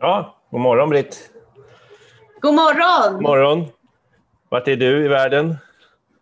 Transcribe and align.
Ja, 0.00 0.36
god 0.50 0.60
morgon 0.60 0.90
Britt. 0.90 1.30
God 2.40 2.54
morgon! 2.54 3.22
morgon. 3.22 3.64
Vart 4.48 4.68
är 4.68 4.76
du 4.76 5.04
i 5.04 5.08
världen? 5.08 5.56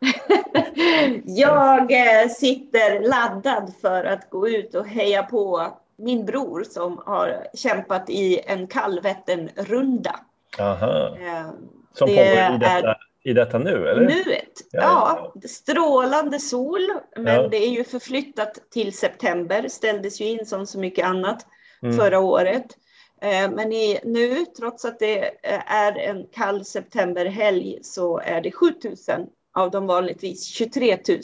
jag 1.24 1.92
eh, 1.92 2.28
sitter 2.28 3.08
laddad 3.08 3.72
för 3.80 4.04
att 4.04 4.30
gå 4.30 4.48
ut 4.48 4.74
och 4.74 4.86
heja 4.86 5.22
på 5.22 5.72
min 5.96 6.26
bror 6.26 6.64
som 6.64 7.02
har 7.06 7.46
kämpat 7.54 8.10
i 8.10 8.40
en 8.46 8.66
kallvättenrunda. 8.66 10.20
Aha. 10.58 11.16
Eh, 11.20 11.46
som 11.92 12.08
det 12.08 12.16
pågår 12.16 12.56
i 12.56 12.58
detta, 12.58 12.88
är 12.88 12.98
i 13.22 13.32
detta 13.32 13.58
nu? 13.58 13.88
Eller? 13.88 14.02
Nuet, 14.02 14.52
ja. 14.70 15.32
ja. 15.34 15.48
Strålande 15.48 16.38
sol, 16.38 16.80
men 17.16 17.42
ja. 17.42 17.48
det 17.48 17.56
är 17.56 17.70
ju 17.70 17.84
förflyttat 17.84 18.58
till 18.70 18.96
september. 18.96 19.68
Ställdes 19.68 20.20
ju 20.20 20.24
in 20.24 20.46
som 20.46 20.66
så 20.66 20.78
mycket 20.78 21.06
annat 21.06 21.46
mm. 21.82 21.96
förra 21.96 22.18
året. 22.18 22.76
Eh, 23.20 23.50
men 23.50 23.72
i, 23.72 24.00
nu, 24.04 24.44
trots 24.58 24.84
att 24.84 24.98
det 24.98 25.24
eh, 25.42 25.72
är 25.72 25.98
en 25.98 26.26
kall 26.32 26.64
septemberhelg, 26.64 27.78
så 27.82 28.18
är 28.18 28.40
det 28.40 28.52
7000 28.52 29.26
av 29.54 29.70
de 29.70 29.86
vanligtvis 29.86 30.46
23 30.46 30.98
000 31.08 31.20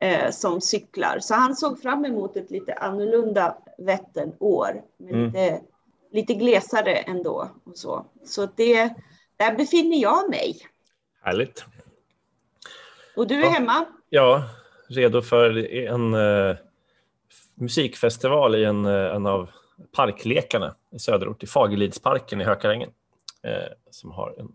eh, 0.00 0.30
som 0.30 0.60
cyklar. 0.60 1.18
Så 1.20 1.34
han 1.34 1.56
såg 1.56 1.82
fram 1.82 2.04
emot 2.04 2.36
ett 2.36 2.50
lite 2.50 2.74
annorlunda 2.74 3.58
Vätternår, 3.78 4.82
men 4.98 5.14
mm. 5.14 5.26
lite, 5.26 5.60
lite 6.12 6.34
glesare 6.34 6.92
ändå. 6.96 7.50
Och 7.64 7.78
så 7.78 8.06
så 8.24 8.48
det, 8.56 8.94
där 9.36 9.56
befinner 9.56 9.96
jag 9.96 10.30
mig. 10.30 10.56
Härligt. 11.22 11.64
Och 13.16 13.26
du 13.26 13.34
är 13.34 13.44
ja. 13.44 13.48
hemma? 13.48 13.84
Ja, 14.08 14.44
redo 14.88 15.22
för 15.22 15.74
en 15.74 16.14
uh, 16.14 16.56
musikfestival 17.54 18.54
i 18.54 18.64
en, 18.64 18.84
en 18.84 19.26
av 19.26 19.50
parklekarna 19.92 20.74
i 20.90 20.98
söderort, 20.98 21.42
i 21.42 21.46
Fagerlidsparken 21.46 22.40
i 22.40 22.44
Hökarängen, 22.44 22.90
eh, 23.42 23.72
som 23.90 24.10
har 24.10 24.34
en 24.38 24.52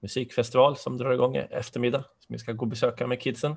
musikfestival 0.00 0.76
som 0.76 0.98
drar 0.98 1.12
igång 1.12 1.36
i 1.36 1.38
eftermiddag, 1.38 2.04
som 2.18 2.32
vi 2.32 2.38
ska 2.38 2.52
gå 2.52 2.64
och 2.64 2.68
besöka 2.68 3.06
med 3.06 3.20
kidsen. 3.20 3.56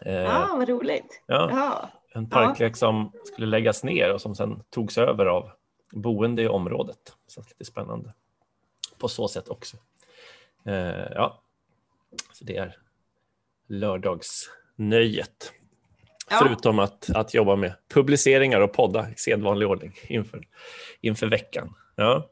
Eh, 0.00 0.36
ah, 0.36 0.56
vad 0.56 0.68
roligt. 0.68 1.22
Ja, 1.26 1.50
ja. 1.50 1.90
En 2.12 2.30
parklek 2.30 2.72
ja. 2.72 2.76
som 2.76 3.12
skulle 3.24 3.46
läggas 3.46 3.84
ner 3.84 4.12
och 4.12 4.20
som 4.20 4.34
sen 4.34 4.62
togs 4.70 4.98
över 4.98 5.26
av 5.26 5.50
boende 5.92 6.42
i 6.42 6.48
området. 6.48 7.16
Så 7.26 7.40
lite 7.40 7.64
spännande 7.64 8.14
på 8.98 9.08
så 9.08 9.28
sätt 9.28 9.48
också. 9.48 9.76
Eh, 10.66 11.12
ja, 11.14 11.42
så 12.32 12.44
det 12.44 12.56
är 12.56 12.76
lördagsnöjet. 13.66 15.52
Ja. 16.30 16.38
Förutom 16.42 16.78
att, 16.78 17.10
att 17.10 17.34
jobba 17.34 17.56
med 17.56 17.72
publiceringar 17.94 18.60
och 18.60 18.72
podda 18.72 19.10
i 19.10 19.14
sedvanlig 19.16 19.68
ordning 19.68 19.92
inför, 20.08 20.40
inför 21.00 21.26
veckan. 21.26 21.74
Ja. 21.96 22.30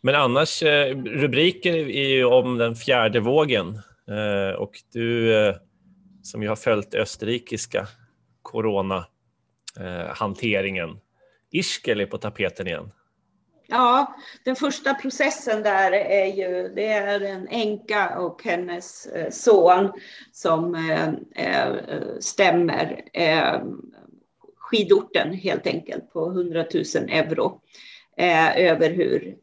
Men 0.00 0.14
annars, 0.14 0.62
eh, 0.62 0.96
rubriken 0.96 1.74
är 1.74 2.08
ju 2.08 2.24
om 2.24 2.58
den 2.58 2.76
fjärde 2.76 3.20
vågen 3.20 3.80
eh, 4.08 4.50
och 4.56 4.72
du 4.92 5.36
eh, 5.36 5.54
som 6.22 6.42
ju 6.42 6.48
har 6.48 6.56
följt 6.56 6.94
österrikiska 6.94 7.88
coronahanteringen. 8.42 10.98
Ischgl 11.50 12.00
är 12.00 12.06
på 12.06 12.18
tapeten 12.18 12.66
igen. 12.66 12.92
Ja, 13.66 14.16
den 14.44 14.56
första 14.56 14.94
processen 14.94 15.62
där 15.62 15.92
är 15.92 16.26
ju, 16.26 16.68
det 16.68 16.86
är 16.86 17.20
en 17.20 17.48
änka 17.48 18.18
och 18.18 18.44
hennes 18.44 19.06
eh, 19.06 19.30
son 19.30 19.92
som 20.32 20.74
eh, 20.74 21.08
eh, 21.46 21.76
stämmer 22.20 23.02
skidorten 24.56 25.32
helt 25.32 25.66
enkelt 25.66 26.12
på 26.12 26.26
100 26.26 26.64
000 26.74 26.84
euro 27.08 27.60
över 28.56 28.90
hur, 28.90 29.36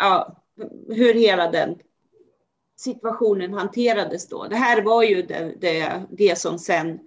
ja, 0.00 0.42
hur 0.88 1.14
hela 1.14 1.50
den 1.50 1.78
situationen 2.76 3.52
hanterades 3.52 4.28
då. 4.28 4.46
Det 4.46 4.56
här 4.56 4.82
var 4.82 5.02
ju 5.02 5.22
det, 5.22 5.54
det, 5.60 6.02
det 6.10 6.38
som 6.38 6.58
sen 6.58 6.98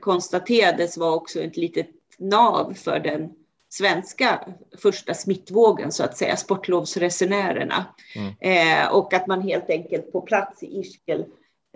konstaterades 0.00 0.98
var 0.98 1.14
också 1.14 1.40
ett 1.40 1.56
litet 1.56 1.88
nav 2.18 2.74
för 2.74 2.98
den 2.98 3.32
svenska 3.72 4.48
första 4.78 5.14
smittvågen, 5.14 5.92
så 5.92 6.04
att 6.04 6.16
säga, 6.16 6.36
sportlovsresenärerna. 6.36 7.84
Mm. 8.16 8.34
Eh, 8.40 8.92
och 8.92 9.14
att 9.14 9.26
man 9.26 9.40
helt 9.40 9.70
enkelt 9.70 10.12
på 10.12 10.20
plats 10.20 10.62
i 10.62 10.80
Ischgl 10.80 11.22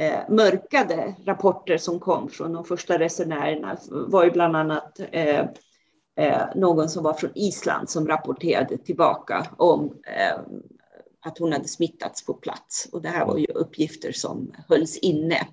eh, 0.01 0.19
mörkade 0.29 1.15
rapporter 1.25 1.79
som 1.79 2.01
kom 2.01 2.29
från 2.29 2.53
de 2.53 2.65
första 2.65 2.99
resenärerna. 2.99 3.77
var 3.91 4.25
ju 4.25 4.31
bland 4.31 4.57
annat 4.57 5.01
eh, 5.13 5.45
eh 6.17 6.43
någon 6.55 6.89
som 6.89 7.05
var 7.05 7.15
från 7.15 7.33
Island 7.35 7.91
som 7.91 8.09
rapporterade 8.09 8.79
tillbaka 8.79 9.47
om 9.57 9.85
eh, 10.07 10.41
att 11.27 11.39
hon 11.39 11.53
hade 11.53 11.69
smittats 11.69 12.27
på 12.27 12.35
plats. 12.35 12.89
Och 12.93 13.03
det 13.03 13.09
här 13.09 13.27
var 13.27 13.39
ju 13.39 13.47
uppgifter 13.47 14.13
som 14.13 14.53
hölls 14.69 14.97
inne. 14.97 15.47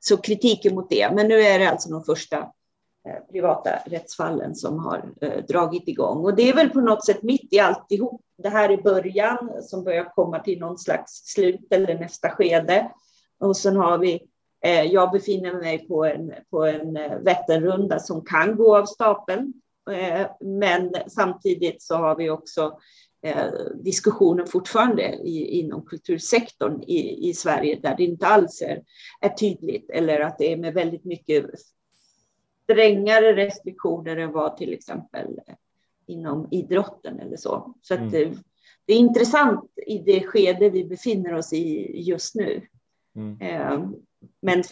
Så 0.00 0.16
kritiken 0.16 0.74
mot 0.74 0.90
det. 0.90 1.10
Men 1.14 1.28
nu 1.28 1.40
är 1.40 1.58
det 1.58 1.70
alltså 1.70 1.90
de 1.90 2.04
första 2.04 2.52
Eh, 3.08 3.32
privata 3.32 3.70
rättsfallen 3.86 4.54
som 4.54 4.78
har 4.78 5.12
eh, 5.20 5.44
dragit 5.48 5.88
igång. 5.88 6.24
Och 6.24 6.36
det 6.36 6.48
är 6.48 6.54
väl 6.54 6.70
på 6.70 6.80
något 6.80 7.06
sätt 7.06 7.22
mitt 7.22 7.52
i 7.52 7.58
alltihop. 7.58 8.20
Det 8.38 8.48
här 8.48 8.68
är 8.68 8.82
början 8.82 9.50
som 9.62 9.84
börjar 9.84 10.04
komma 10.14 10.38
till 10.38 10.58
någon 10.58 10.78
slags 10.78 11.12
slut 11.12 11.66
eller 11.70 11.98
nästa 11.98 12.30
skede. 12.30 12.92
Och 13.40 13.56
sen 13.56 13.76
har 13.76 13.98
vi, 13.98 14.28
eh, 14.64 14.82
jag 14.82 15.10
befinner 15.10 15.54
mig 15.54 15.88
på 15.88 16.04
en, 16.04 16.32
på 16.50 16.64
en 16.64 16.94
Vätternrunda 17.24 17.98
som 17.98 18.24
kan 18.24 18.56
gå 18.56 18.76
av 18.76 18.84
stapeln. 18.84 19.52
Men 20.40 20.92
samtidigt 21.06 21.82
så 21.82 21.94
har 21.94 22.16
vi 22.16 22.30
också 22.30 22.78
diskussionen 23.74 24.46
fortfarande 24.46 25.02
i, 25.02 25.60
inom 25.60 25.86
kultursektorn 25.86 26.82
i, 26.82 27.28
i 27.28 27.34
Sverige 27.34 27.78
där 27.82 27.96
det 27.96 28.04
inte 28.04 28.26
alls 28.26 28.62
är, 28.62 28.82
är 29.20 29.28
tydligt 29.28 29.90
eller 29.90 30.20
att 30.20 30.38
det 30.38 30.52
är 30.52 30.56
med 30.56 30.74
väldigt 30.74 31.04
mycket 31.04 31.44
strängare 32.72 33.36
restriktioner 33.36 34.16
än 34.16 34.32
vad 34.32 34.56
till 34.56 34.72
exempel 34.72 35.40
inom 36.06 36.48
idrotten 36.50 37.20
eller 37.20 37.36
så. 37.36 37.74
Så 37.82 37.94
mm. 37.94 38.10
det, 38.10 38.32
det, 38.86 38.92
är 38.92 38.98
intressant 38.98 39.70
i 39.86 39.98
det 39.98 40.26
skede 40.26 40.70
vi 40.70 40.84
befinner 40.84 41.34
oss 41.34 41.52
i 41.52 42.00
just 42.02 42.34
nu. 42.34 42.66
Mm. 43.16 43.40
Eh, 43.40 43.88
men 44.42 44.62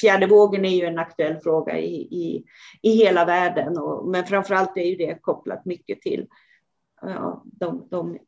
fjärde 0.00 0.26
vågen 0.26 0.64
är 0.64 0.76
ju 0.76 0.84
en 0.84 0.98
aktuell 0.98 1.36
fråga 1.40 1.78
i, 1.78 1.94
i, 1.94 2.44
i 2.82 2.90
hela 2.90 3.24
världen. 3.24 3.78
Och, 3.78 4.08
men 4.08 4.24
framför 4.24 4.54
allt 4.54 4.76
är 4.76 4.84
ju 4.84 4.96
det 4.96 5.22
kopplat 5.22 5.64
mycket 5.64 6.00
till 6.00 6.26
ja, 7.00 7.42
de, 7.44 7.88
de, 7.90 8.18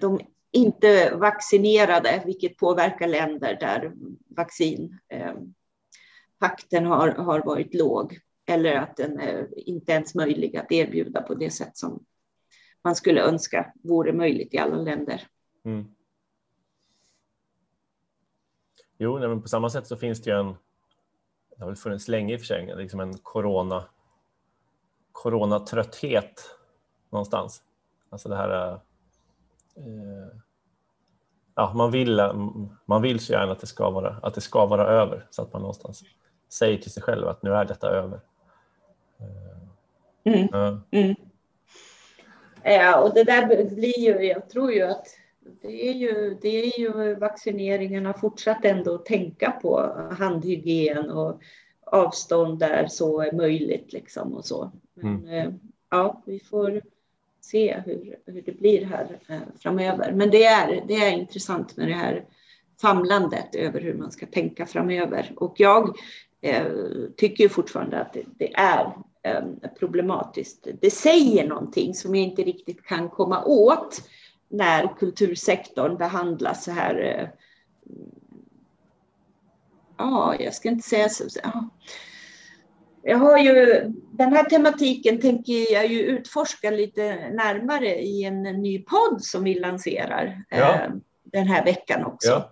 de 0.00 0.20
inte 0.52 1.16
vaccinerade, 1.16 2.22
vilket 2.26 2.56
påverkar 2.56 3.08
länder 3.08 3.56
där 3.60 3.92
vaccintakten 4.28 4.98
eh, 6.84 6.88
har, 6.88 7.08
har 7.08 7.40
varit 7.40 7.74
låg 7.74 8.18
eller 8.48 8.74
att 8.74 8.96
den 8.96 9.20
är 9.20 9.58
inte 9.68 9.92
ens 9.92 10.14
möjlig 10.14 10.56
att 10.56 10.72
erbjuda 10.72 11.22
på 11.22 11.34
det 11.34 11.50
sätt 11.50 11.76
som 11.76 12.04
man 12.82 12.96
skulle 12.96 13.22
önska 13.22 13.72
vore 13.82 14.12
möjligt 14.12 14.54
i 14.54 14.58
alla 14.58 14.76
länder. 14.76 15.26
Mm. 15.64 15.94
Jo, 18.98 19.18
men 19.18 19.42
på 19.42 19.48
samma 19.48 19.70
sätt 19.70 19.86
så 19.86 19.96
finns 19.96 20.22
det 20.22 20.30
ju 20.30 20.40
en, 20.40 20.56
det 21.56 21.58
har 21.58 21.66
väl 21.66 21.76
funnits 21.76 22.08
länge 22.08 22.34
i 22.34 22.36
och 22.36 22.40
för 22.40 22.46
sig, 22.46 22.74
liksom 22.76 23.00
en 23.00 23.18
corona, 23.18 23.84
coronatrötthet 25.12 26.50
någonstans. 27.10 27.62
Alltså 28.10 28.28
det 28.28 28.36
här, 28.36 28.72
eh, 29.76 30.38
ja, 31.54 31.72
man 31.74 31.90
vill, 31.90 32.20
man 32.84 33.02
vill 33.02 33.20
så 33.20 33.32
gärna 33.32 33.52
att 33.52 33.60
det, 33.60 33.66
ska 33.66 33.90
vara, 33.90 34.16
att 34.22 34.34
det 34.34 34.40
ska 34.40 34.66
vara 34.66 34.86
över 34.86 35.26
så 35.30 35.42
att 35.42 35.52
man 35.52 35.62
någonstans 35.62 36.04
säger 36.48 36.78
till 36.78 36.92
sig 36.92 37.02
själv 37.02 37.28
att 37.28 37.42
nu 37.42 37.54
är 37.54 37.64
detta 37.64 37.88
över. 37.88 38.20
Mm. 40.34 40.48
Ja. 40.52 40.80
Mm. 40.90 41.14
Ja, 42.62 43.00
och 43.00 43.14
det 43.14 43.24
där 43.24 43.46
blir 43.74 43.98
ju, 43.98 44.26
jag 44.26 44.50
tror 44.50 44.72
ju 44.72 44.82
att 44.82 45.06
det 45.62 45.88
är 45.88 45.92
ju, 45.92 46.38
det 46.42 46.48
är 46.48 46.80
ju 46.80 47.14
vaccineringarna 47.14 48.14
fortsatt 48.14 48.64
ändå 48.64 48.94
att 48.94 49.04
tänka 49.04 49.50
på 49.50 49.92
handhygien 50.18 51.10
och 51.10 51.40
avstånd 51.84 52.58
där 52.58 52.86
så 52.86 53.20
är 53.20 53.32
möjligt 53.32 53.92
liksom 53.92 54.34
och 54.34 54.44
så. 54.44 54.72
Men 54.94 55.16
mm. 55.16 55.34
Eh, 55.34 55.54
ja, 55.90 56.22
vi 56.26 56.40
får 56.40 56.80
se 57.40 57.82
hur, 57.86 58.16
hur 58.26 58.42
det 58.42 58.58
blir 58.58 58.84
här 58.84 59.18
eh, 59.28 59.38
framöver. 59.58 60.12
Men 60.12 60.30
det 60.30 60.44
är, 60.44 60.84
det 60.88 60.94
är 60.94 61.12
intressant 61.12 61.76
med 61.76 61.88
det 61.88 61.94
här 61.94 62.24
famlandet 62.80 63.54
över 63.54 63.80
hur 63.80 63.94
man 63.94 64.10
ska 64.10 64.26
tänka 64.26 64.66
framöver. 64.66 65.32
Och 65.36 65.54
jag 65.56 65.96
eh, 66.40 66.66
tycker 67.16 67.48
fortfarande 67.48 68.00
att 68.00 68.12
det, 68.12 68.22
det 68.38 68.54
är 68.54 68.84
Eh, 68.84 68.92
problematiskt. 69.78 70.68
Det 70.80 70.90
säger 70.90 71.48
någonting 71.48 71.94
som 71.94 72.14
jag 72.14 72.24
inte 72.24 72.42
riktigt 72.42 72.84
kan 72.84 73.08
komma 73.08 73.44
åt 73.44 74.02
när 74.48 74.96
kultursektorn 74.98 75.96
behandlas 75.96 76.64
så 76.64 76.70
här. 76.70 76.94
Eh, 77.00 77.28
ja, 79.96 80.34
jag 80.40 80.54
ska 80.54 80.68
inte 80.68 80.88
säga 80.88 81.08
så. 81.08 81.24
Ja. 81.42 81.68
Jag 83.02 83.18
har 83.18 83.38
ju, 83.38 83.84
den 84.12 84.32
här 84.32 84.44
tematiken 84.44 85.20
tänker 85.20 85.72
jag 85.72 85.86
ju 85.86 86.00
utforska 86.00 86.70
lite 86.70 87.30
närmare 87.30 88.00
i 88.00 88.24
en 88.24 88.42
ny 88.42 88.78
podd 88.82 89.24
som 89.24 89.44
vi 89.44 89.54
lanserar 89.54 90.44
ja. 90.50 90.74
eh, 90.74 90.90
den 91.24 91.46
här 91.46 91.64
veckan 91.64 92.04
också. 92.04 92.28
Ja. 92.28 92.50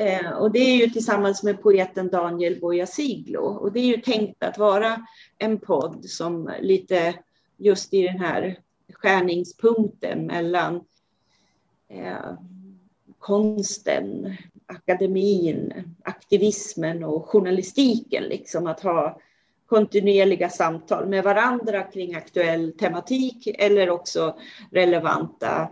Eh, 0.00 0.30
och 0.30 0.50
det 0.50 0.58
är 0.58 0.76
ju 0.76 0.90
tillsammans 0.90 1.42
med 1.42 1.62
poeten 1.62 2.08
Daniel 2.08 2.60
Bojasiglo. 2.60 3.40
Och 3.40 3.72
det 3.72 3.80
är 3.80 3.86
ju 3.86 3.96
tänkt 3.96 4.42
att 4.42 4.58
vara 4.58 5.06
en 5.38 5.58
podd 5.58 6.04
som 6.04 6.50
lite 6.60 7.14
just 7.56 7.94
i 7.94 8.02
den 8.02 8.20
här 8.20 8.58
skärningspunkten 8.92 10.26
mellan 10.26 10.84
eh, 11.88 12.32
konsten, 13.18 14.36
akademin, 14.66 15.72
aktivismen 16.02 17.04
och 17.04 17.28
journalistiken. 17.28 18.22
Liksom 18.22 18.66
att 18.66 18.80
ha 18.80 19.20
kontinuerliga 19.66 20.48
samtal 20.48 21.08
med 21.08 21.24
varandra 21.24 21.82
kring 21.82 22.14
aktuell 22.14 22.72
tematik 22.72 23.46
eller 23.58 23.90
också 23.90 24.38
relevanta 24.70 25.68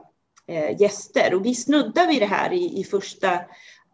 eh, 0.47 0.81
gäster. 0.81 1.35
Och 1.35 1.47
vi 1.47 1.55
snuddar 1.55 2.07
vid 2.07 2.23
det 2.23 2.27
här 2.27 2.53
i, 2.53 2.81
i 2.81 2.85
första 2.85 3.41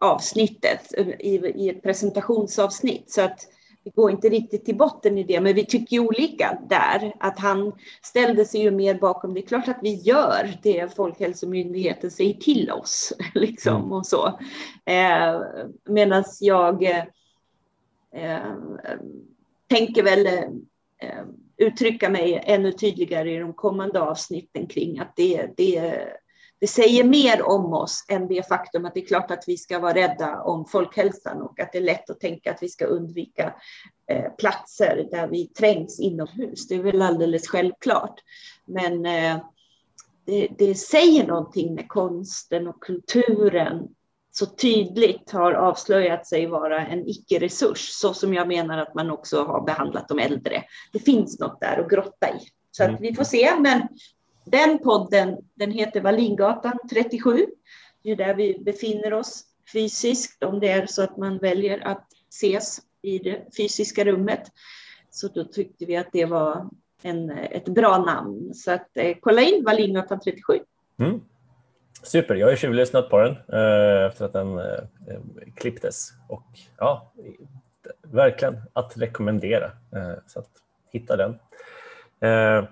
avsnittet, 0.05 0.93
i, 1.19 1.35
i 1.35 1.69
ett 1.69 1.83
presentationsavsnitt. 1.83 3.11
Så 3.11 3.21
att 3.21 3.47
vi 3.85 3.91
går 3.91 4.11
inte 4.11 4.29
riktigt 4.29 4.65
till 4.65 4.77
botten 4.77 5.17
i 5.17 5.23
det, 5.23 5.41
men 5.41 5.55
vi 5.55 5.65
tycker 5.65 5.99
olika 5.99 6.57
där. 6.69 7.13
Att 7.19 7.39
han 7.39 7.73
ställde 8.01 8.45
sig 8.45 8.61
ju 8.61 8.71
mer 8.71 8.95
bakom, 8.95 9.33
det 9.33 9.39
är 9.39 9.47
klart 9.47 9.67
att 9.67 9.79
vi 9.81 9.93
gör 9.93 10.53
det 10.63 10.95
Folkhälsomyndigheten 10.95 12.11
säger 12.11 12.33
till 12.33 12.71
oss. 12.71 13.13
Liksom, 13.35 13.75
mm. 13.75 13.91
och 13.91 14.05
så. 14.05 14.39
Eh, 14.85 15.41
Medan 15.83 16.23
jag 16.39 16.83
eh, 18.11 18.53
tänker 19.67 20.03
väl 20.03 20.25
eh, 20.97 21.23
uttrycka 21.57 22.09
mig 22.09 22.43
ännu 22.45 22.71
tydligare 22.71 23.33
i 23.33 23.39
de 23.39 23.53
kommande 23.53 24.01
avsnitten 24.01 24.67
kring 24.67 24.99
att 24.99 25.15
det, 25.15 25.49
det, 25.57 26.03
det 26.59 26.67
säger 26.67 27.03
mer 27.03 27.43
om 27.43 27.73
oss 27.73 28.05
än 28.07 28.27
det 28.27 28.47
faktum 28.47 28.85
att 28.85 28.93
det 28.93 28.99
är 28.99 29.05
klart 29.05 29.31
att 29.31 29.43
vi 29.47 29.57
ska 29.57 29.79
vara 29.79 29.93
rädda 29.93 30.41
om 30.41 30.65
folkhälsan 30.65 31.41
och 31.41 31.59
att 31.59 31.71
det 31.71 31.77
är 31.77 31.81
lätt 31.81 32.09
att 32.09 32.19
tänka 32.19 32.51
att 32.51 32.63
vi 32.63 32.69
ska 32.69 32.85
undvika 32.85 33.53
eh, 34.11 34.31
platser 34.37 35.07
där 35.11 35.27
vi 35.27 35.47
trängs 35.47 35.99
inomhus. 35.99 36.67
Det 36.67 36.75
är 36.75 36.83
väl 36.83 37.01
alldeles 37.01 37.47
självklart. 37.47 38.19
Men 38.65 39.05
eh, 39.05 39.37
det, 40.25 40.47
det 40.57 40.75
säger 40.75 41.27
någonting 41.27 41.75
när 41.75 41.87
konsten 41.87 42.67
och 42.67 42.83
kulturen 42.83 43.87
så 44.31 44.45
tydligt 44.45 45.31
har 45.31 45.53
avslöjat 45.53 46.27
sig 46.27 46.45
vara 46.45 46.85
en 46.85 47.07
icke-resurs, 47.07 47.89
så 47.89 48.13
som 48.13 48.33
jag 48.33 48.47
menar 48.47 48.77
att 48.77 48.95
man 48.95 49.11
också 49.11 49.43
har 49.43 49.61
behandlat 49.61 50.07
de 50.07 50.19
äldre. 50.19 50.63
Det 50.91 50.99
finns 50.99 51.39
något 51.39 51.59
där 51.61 51.77
att 51.77 51.89
grotta 51.89 52.29
i. 52.29 52.39
Så 52.71 52.83
att 52.83 52.89
mm. 52.89 53.01
vi 53.01 53.15
får 53.15 53.23
se, 53.23 53.55
men 53.59 53.87
den 54.45 54.79
podden, 54.79 55.37
den 55.53 55.71
heter 55.71 56.01
Wallingatan 56.01 56.79
37. 56.89 57.47
Det 58.03 58.11
är 58.11 58.15
där 58.15 58.35
vi 58.35 58.59
befinner 58.59 59.13
oss 59.13 59.43
fysiskt, 59.73 60.43
om 60.43 60.59
det 60.59 60.69
är 60.69 60.85
så 60.85 61.03
att 61.03 61.17
man 61.17 61.37
väljer 61.37 61.87
att 61.87 62.07
ses 62.29 62.81
i 63.01 63.19
det 63.19 63.55
fysiska 63.57 64.05
rummet. 64.05 64.51
Så 65.09 65.27
då 65.27 65.43
tyckte 65.43 65.85
vi 65.85 65.97
att 65.97 66.11
det 66.11 66.25
var 66.25 66.69
en, 67.01 67.29
ett 67.29 67.65
bra 67.65 67.97
namn. 67.97 68.53
Så 68.53 68.71
att 68.71 68.97
eh, 68.97 69.17
kolla 69.21 69.41
in 69.41 69.63
Wallingatan 69.63 70.19
37. 70.19 70.59
Mm. 70.99 71.21
Super, 72.03 72.35
jag 72.35 72.47
har 72.47 72.55
tjuvlyssnat 72.55 73.09
på 73.09 73.19
den 73.19 73.31
eh, 73.31 74.05
efter 74.05 74.25
att 74.25 74.33
den 74.33 74.57
eh, 74.57 74.83
klipptes 75.55 76.09
och 76.29 76.45
ja, 76.77 77.13
verkligen 78.01 78.61
att 78.73 78.97
rekommendera. 78.97 79.65
Eh, 79.65 80.13
så 80.27 80.39
att 80.39 80.49
hitta 80.91 81.15
den. 81.15 81.39
Eh, 82.21 82.65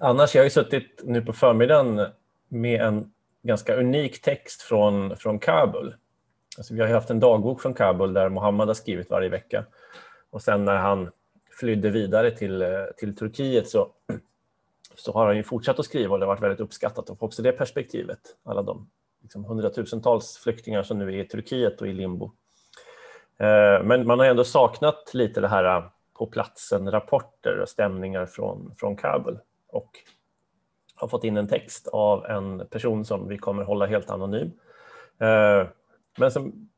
Annars, 0.00 0.34
jag 0.34 0.40
har 0.40 0.44
ju 0.44 0.50
suttit 0.50 1.00
nu 1.04 1.22
på 1.22 1.32
förmiddagen 1.32 2.06
med 2.48 2.80
en 2.80 3.12
ganska 3.42 3.76
unik 3.76 4.22
text 4.22 4.62
från, 4.62 5.16
från 5.16 5.38
Kabul. 5.38 5.94
Alltså, 6.56 6.74
vi 6.74 6.80
har 6.80 6.88
haft 6.88 7.10
en 7.10 7.20
dagbok 7.20 7.62
från 7.62 7.74
Kabul 7.74 8.12
där 8.12 8.28
Mohammed 8.28 8.66
har 8.66 8.74
skrivit 8.74 9.10
varje 9.10 9.28
vecka 9.28 9.64
och 10.30 10.42
sen 10.42 10.64
när 10.64 10.76
han 10.76 11.10
flydde 11.60 11.90
vidare 11.90 12.30
till, 12.30 12.62
eh, 12.62 12.68
till 12.96 13.16
Turkiet 13.16 13.68
så 13.68 13.88
så 14.96 15.12
har 15.12 15.26
han 15.26 15.36
ju 15.36 15.42
fortsatt 15.42 15.78
att 15.78 15.84
skriva 15.84 16.12
och 16.12 16.20
det 16.20 16.26
har 16.26 16.32
varit 16.32 16.42
väldigt 16.42 16.60
uppskattat 16.60 17.10
och 17.10 17.22
också 17.22 17.42
det 17.42 17.52
perspektivet. 17.52 18.20
Alla 18.44 18.62
de 18.62 18.90
liksom, 19.22 19.44
hundratusentals 19.44 20.36
flyktingar 20.36 20.82
som 20.82 20.98
nu 20.98 21.08
är 21.08 21.24
i 21.24 21.28
Turkiet 21.28 21.80
och 21.80 21.88
i 21.88 21.92
limbo. 21.92 22.24
Eh, 23.38 23.82
men 23.82 24.06
man 24.06 24.18
har 24.18 24.26
ändå 24.26 24.44
saknat 24.44 25.14
lite 25.14 25.40
det 25.40 25.48
här 25.48 25.76
eh, 25.76 25.84
på 26.18 26.26
platsen, 26.26 26.90
rapporter 26.90 27.58
och 27.58 27.68
stämningar 27.68 28.26
från, 28.26 28.74
från 28.78 28.96
Kabul 28.96 29.38
och 29.74 29.90
har 30.94 31.08
fått 31.08 31.24
in 31.24 31.36
en 31.36 31.48
text 31.48 31.88
av 31.88 32.26
en 32.26 32.66
person 32.68 33.04
som 33.04 33.28
vi 33.28 33.38
kommer 33.38 33.62
hålla 33.64 33.86
helt 33.86 34.10
anonym. 34.10 34.52
Eh, 35.18 35.66
men 36.18 36.30
som 36.30 36.68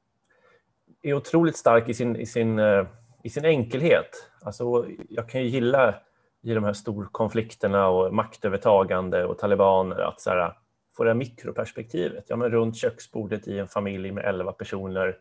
är 1.03 1.15
otroligt 1.15 1.57
stark 1.57 1.89
i 1.89 1.95
sin, 1.95 2.17
i 2.17 2.27
sin, 2.27 2.59
eh, 2.59 2.87
i 3.23 3.31
sin 3.31 3.45
enkelhet. 3.45 4.31
Alltså, 4.43 4.87
jag 5.09 5.29
kan 5.29 5.43
ju 5.43 5.49
gilla 5.49 5.95
i 6.43 6.55
de 6.55 6.65
här 6.65 6.73
storkonflikterna 6.73 7.89
och 7.89 8.15
maktövertagande 8.15 9.25
och 9.25 9.39
talibaner 9.39 10.01
att 10.01 10.21
så 10.21 10.31
här, 10.31 10.53
få 10.97 11.05
det 11.05 11.11
här 11.11 11.15
mikroperspektivet. 11.15 12.25
Ja, 12.29 12.37
men 12.37 12.51
runt 12.51 12.77
köksbordet 12.77 13.49
i 13.49 13.59
en 13.59 13.69
familj 13.69 14.13
med 14.13 14.25
elva 14.25 14.53
personer. 14.53 15.19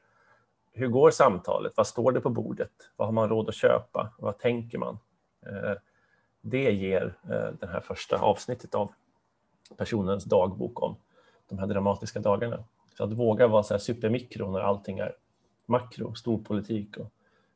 Hur 0.74 0.88
går 0.88 1.12
samtalet? 1.12 1.74
Vad 1.76 1.88
står 1.88 2.12
det 2.12 2.22
på 2.22 2.30
bordet? 2.30 2.72
Vad 2.96 3.08
har 3.08 3.14
man 3.14 3.30
råd 3.30 3.50
att 3.50 3.56
köpa? 3.56 4.14
Vad 4.18 4.40
tänker 4.40 4.78
man? 4.78 4.98
Eh, 5.46 5.72
det 6.48 6.72
ger 6.72 7.16
eh, 7.24 7.50
det 7.60 7.68
här 7.68 7.80
första 7.80 8.18
avsnittet 8.18 8.76
av 8.76 8.92
personens 9.78 10.24
dagbok 10.24 10.82
om 10.84 10.96
de 11.50 11.60
här 11.60 11.68
dramatiska 11.68 12.20
dagarna. 12.20 12.64
Så 12.98 13.04
att 13.04 13.14
våga 13.14 13.48
vara 13.48 13.64
så 13.64 13.74
här 13.74 13.80
supermikro 13.80 14.52
när 14.52 14.60
allting 14.60 15.00
är 15.00 15.16
makro, 15.66 16.14
storpolitik 16.14 16.98
och 16.98 17.12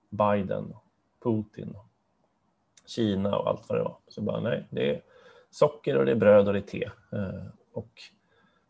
Biden, 0.09 0.75
Putin 1.23 1.75
Kina 2.85 3.37
och 3.37 3.49
allt 3.49 3.69
vad 3.69 3.77
det 3.77 3.83
var. 3.83 3.97
Så 4.07 4.21
bara 4.21 4.39
nej, 4.39 4.67
det 4.69 4.89
är 4.89 5.01
socker 5.49 5.97
och 5.97 6.05
det 6.05 6.11
är 6.11 6.15
bröd 6.15 6.47
och 6.47 6.53
det 6.53 6.59
är 6.59 6.63
te. 6.63 6.89
Eh, 7.11 7.45
och 7.73 8.01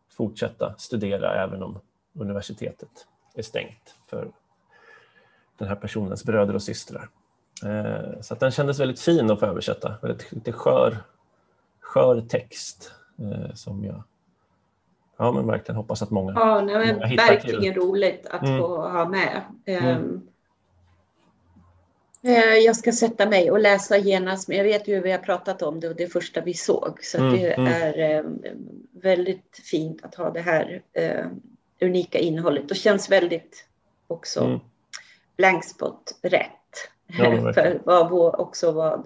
fortsätta 0.10 0.75
studera 0.77 1.44
även 1.44 1.63
om 1.63 1.80
universitetet 2.13 3.07
är 3.33 3.42
stängt 3.42 3.95
för 4.07 4.31
den 5.57 5.68
här 5.68 5.75
personens 5.75 6.25
bröder 6.25 6.54
och 6.54 6.63
systrar. 6.63 7.10
Eh, 7.65 8.21
så 8.21 8.35
den 8.35 8.51
kändes 8.51 8.79
väldigt 8.79 9.00
fin 9.00 9.31
att 9.31 9.39
få 9.39 9.45
översätta. 9.45 9.95
Väldigt 10.01 10.31
lite 10.31 10.51
skör, 10.51 10.97
skör 11.80 12.21
text 12.21 12.92
eh, 13.19 13.54
som 13.54 13.85
jag 13.85 14.04
ja, 15.18 15.31
men 15.31 15.47
verkligen 15.47 15.75
hoppas 15.75 16.01
att 16.01 16.09
många, 16.09 16.33
ja, 16.35 16.61
nej, 16.61 16.78
men 16.78 16.95
många 16.95 17.06
hittar 17.06 17.28
Verkligen 17.28 17.61
till. 17.61 17.73
roligt 17.73 18.28
att 18.30 18.44
mm. 18.44 18.59
få 18.59 18.89
ha 18.89 19.09
med. 19.09 19.42
Mm. 19.66 19.85
Ehm, 19.85 20.21
Eh, 22.21 22.56
jag 22.56 22.75
ska 22.75 22.92
sätta 22.92 23.30
mig 23.30 23.51
och 23.51 23.59
läsa 23.59 23.97
genast, 23.97 24.47
men 24.47 24.57
jag 24.57 24.63
vet 24.63 24.87
ju 24.87 24.95
hur 24.95 25.01
vi 25.01 25.11
har 25.11 25.19
pratat 25.19 25.61
om 25.61 25.80
det 25.80 25.89
och 25.89 25.95
det 25.95 26.07
första 26.07 26.42
vi 26.42 26.54
såg. 26.54 26.99
Så 27.04 27.18
mm, 27.18 27.33
det 27.33 27.54
mm. 27.54 27.73
är 27.73 28.18
eh, 28.18 28.23
väldigt 28.92 29.61
fint 29.63 30.06
att 30.06 30.16
ha 30.16 30.30
det 30.30 30.42
här 30.42 30.81
eh, 30.94 31.25
unika 31.81 32.19
innehållet 32.19 32.71
och 32.71 32.78
känns 32.78 33.11
väldigt 33.11 33.66
också 34.07 34.44
mm. 34.44 34.59
blankspot 35.37 36.19
rätt. 36.21 36.58
Ja, 37.18 37.31
för 37.54 37.81
vad 37.85 38.09
vår, 38.09 38.42
också 38.42 38.71
vad 38.71 39.04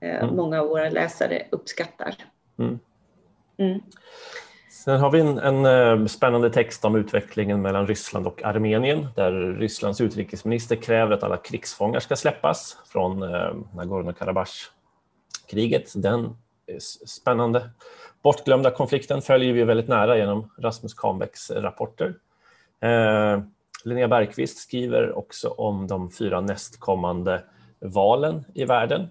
eh, 0.00 0.22
mm. 0.22 0.36
många 0.36 0.60
av 0.60 0.68
våra 0.68 0.90
läsare 0.90 1.42
uppskattar. 1.50 2.14
Mm. 2.58 2.78
Mm. 3.58 3.80
Sen 4.84 5.00
har 5.00 5.10
vi 5.10 5.20
en, 5.20 5.38
en, 5.38 5.66
eh, 5.66 6.06
spännande 6.06 6.50
text 6.50 6.84
om 6.84 6.96
utvecklingen 6.96 7.62
mellan 7.62 7.86
Ryssland 7.86 8.26
och 8.26 8.44
Armenien 8.44 9.08
där 9.16 9.32
Rysslands 9.32 10.00
utrikesminister 10.00 10.76
kräver 10.76 11.12
att 11.12 11.22
alla 11.22 11.36
krigsfångar 11.36 12.00
ska 12.00 12.16
släppas 12.16 12.76
från 12.86 13.22
eh, 13.22 13.54
Nagorno-Karabach-kriget. 13.74 16.02
Den 16.02 16.36
är 16.66 16.78
spännande. 17.06 17.70
Bortglömda 18.22 18.70
konflikten 18.70 19.22
följer 19.22 19.52
vi 19.52 19.64
väldigt 19.64 19.88
nära 19.88 20.16
genom 20.16 20.50
Rasmus 20.58 20.94
Kahnbäcks 20.94 21.50
rapporter. 21.50 22.14
Eh, 22.80 23.40
Linnea 23.84 24.08
Bergqvist 24.08 24.58
skriver 24.58 25.18
också 25.18 25.48
om 25.48 25.86
de 25.86 26.10
fyra 26.10 26.40
nästkommande 26.40 27.44
valen 27.80 28.44
i 28.54 28.64
världen 28.64 29.08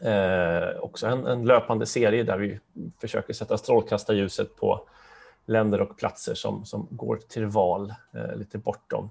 Eh, 0.00 0.78
också 0.80 1.06
en, 1.06 1.26
en, 1.26 1.44
löpande 1.44 1.86
serie 1.86 2.22
där 2.22 2.38
vi 2.38 2.60
försöker 3.00 3.32
sätta 3.32 3.58
strålkastarljuset 3.58 4.56
på 4.56 4.80
länder 5.46 5.80
och 5.80 5.96
platser 5.96 6.34
som, 6.34 6.64
som 6.64 6.88
går 6.90 7.16
till 7.16 7.46
val 7.46 7.94
eh, 8.14 8.36
lite 8.36 8.58
bortom 8.58 9.10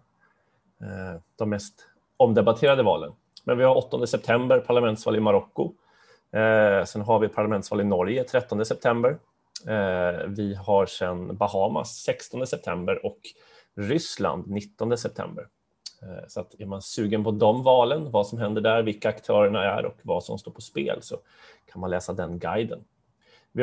eh, 0.82 1.22
de 1.36 1.50
mest 1.50 1.88
omdebatterade 2.17 2.84
valen. 2.84 3.12
Men 3.44 3.58
vi 3.58 3.63
har 3.63 3.75
8 3.75 4.08
september 4.08 4.60
parlamentsval 4.60 5.15
i 5.15 5.20
Marocko. 5.20 5.72
Eh, 6.32 6.86
sen 6.86 7.01
har 7.01 7.20
vi 7.20 7.27
parlamentsval 7.27 7.82
i 7.82 7.84
Norge 7.84 8.24
13 8.24 8.65
september. 8.65 9.17
Eh, 9.67 10.25
vi 10.27 10.55
har 10.55 10.86
sen 10.86 11.38
Bahamas 11.38 11.96
16 11.96 12.48
september 12.48 13.05
och 13.05 13.20
Ryssland 13.75 14.48
19 14.48 14.98
september. 14.98 15.48
Eh, 16.01 16.27
så 16.27 16.39
att 16.39 16.55
är 16.60 16.65
man 16.65 16.82
sugen 16.82 17.24
på 17.24 17.32
de 17.32 17.63
valen, 17.63 18.12
vad 18.12 18.27
som 18.27 18.39
händer 18.39 18.62
där, 18.62 18.84
vilka 18.84 19.10
aktörerna 19.10 19.63
är 19.63 19.86
och 19.86 19.98
vad 20.01 20.24
som 20.24 20.38
står 20.38 20.51
på 20.51 20.62
spel 20.62 20.98
så 21.01 21.17
kan 21.72 21.82
man 21.82 21.89
läsa 21.89 22.13
den 22.13 22.39
guiden. 22.39 22.84